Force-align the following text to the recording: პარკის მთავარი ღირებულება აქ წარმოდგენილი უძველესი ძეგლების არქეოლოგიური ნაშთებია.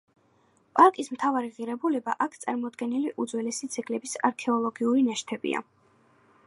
პარკის 0.77 1.09
მთავარი 1.15 1.51
ღირებულება 1.57 2.15
აქ 2.27 2.39
წარმოდგენილი 2.45 3.13
უძველესი 3.25 3.73
ძეგლების 3.77 4.19
არქეოლოგიური 4.31 5.07
ნაშთებია. 5.11 5.65